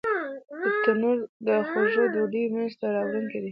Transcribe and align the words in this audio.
تنور 0.83 1.17
د 1.47 1.47
خوږو 1.69 2.03
ډوډیو 2.13 2.51
مینځ 2.53 2.73
ته 2.79 2.85
راوړونکی 2.95 3.37
دی 3.41 3.49